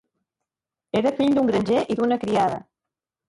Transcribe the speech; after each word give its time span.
Era 1.01 1.11
fill 1.19 1.35
d'un 1.35 1.51
granger 1.51 1.83
i 1.97 1.97
d'una 2.01 2.19
criada. 2.25 2.57